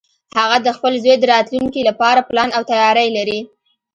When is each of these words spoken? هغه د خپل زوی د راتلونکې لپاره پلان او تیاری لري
هغه 0.39 0.57
د 0.65 0.67
خپل 0.77 0.93
زوی 1.03 1.15
د 1.19 1.23
راتلونکې 1.33 1.81
لپاره 1.89 2.25
پلان 2.29 2.49
او 2.57 2.61
تیاری 2.71 3.07
لري 3.17 3.39